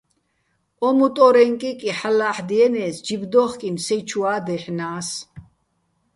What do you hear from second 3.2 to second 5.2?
დო́ხკინო̆ სეჲჩუა́ დაჲჰ̦ნა́ს.